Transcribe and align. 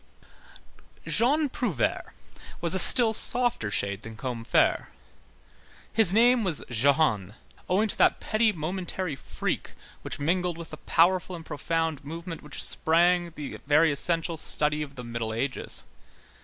Jean 1.07 1.47
Prouvaire 1.47 2.11
was 2.59 2.73
a 2.73 2.79
still 2.79 3.13
softer 3.13 3.69
shade 3.69 4.01
than 4.01 4.17
Combeferre. 4.17 4.87
His 5.93 6.11
name 6.11 6.43
was 6.43 6.63
Jehan, 6.71 7.35
owing 7.69 7.87
to 7.87 7.97
that 7.99 8.19
petty 8.19 8.51
momentary 8.51 9.15
freak 9.15 9.73
which 10.01 10.17
mingled 10.17 10.57
with 10.57 10.71
the 10.71 10.77
powerful 10.77 11.35
and 11.35 11.45
profound 11.45 12.03
movement 12.03 12.41
whence 12.41 12.63
sprang 12.63 13.29
the 13.35 13.59
very 13.67 13.91
essential 13.91 14.37
study 14.37 14.81
of 14.81 14.95
the 14.95 15.03
Middle 15.03 15.35
Ages. 15.35 15.83